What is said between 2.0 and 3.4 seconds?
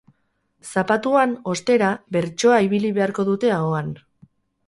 bertsoa ibili beharko